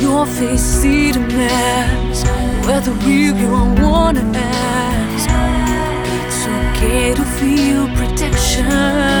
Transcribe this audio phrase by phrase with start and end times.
[0.00, 2.24] your face see the mess
[2.66, 4.24] Whether you don't wanna
[6.26, 9.13] It's okay to feel protection.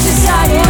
[0.00, 0.69] society